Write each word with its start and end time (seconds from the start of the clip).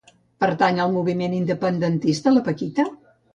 Pertany 0.43 0.79
al 0.85 0.95
moviment 0.95 1.35
independentista 1.41 2.35
la 2.35 2.45
Paquita? 2.49 2.89